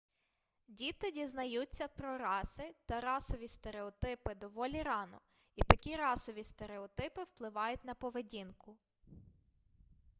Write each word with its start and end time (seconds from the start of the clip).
діти 0.67 1.11
дізнаються 1.11 1.87
про 1.87 2.17
раси 2.17 2.75
та 2.85 3.01
расові 3.01 3.47
стереотипи 3.47 4.35
доволі 4.35 4.81
рано 4.83 5.21
і 5.55 5.63
такі 5.63 5.95
расові 5.95 6.43
стереотипи 6.43 7.23
впливають 7.23 7.83
на 7.85 7.93
поведінку 7.93 8.77